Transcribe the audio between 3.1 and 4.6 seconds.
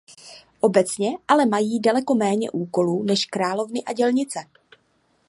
královny a dělnice.